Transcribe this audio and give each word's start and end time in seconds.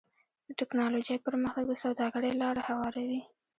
د 0.47 0.49
ټکنالوجۍ 0.59 1.17
پرمختګ 1.27 1.63
د 1.67 1.73
سوداګرۍ 1.83 2.31
لاره 2.41 2.61
هواروي. 2.69 3.21